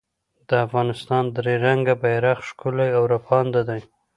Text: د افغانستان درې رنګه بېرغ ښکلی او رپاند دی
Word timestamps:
د 0.49 0.51
افغانستان 0.65 1.23
درې 1.37 1.53
رنګه 1.65 1.93
بېرغ 2.03 2.37
ښکلی 2.49 2.89
او 2.97 3.03
رپاند 3.15 3.53
دی 3.69 3.81